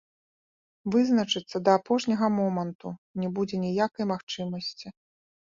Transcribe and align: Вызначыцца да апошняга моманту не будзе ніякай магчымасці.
Вызначыцца 0.93 1.57
да 1.67 1.75
апошняга 1.81 2.29
моманту 2.39 2.87
не 3.25 3.33
будзе 3.37 3.55
ніякай 3.67 4.05
магчымасці. 4.15 4.87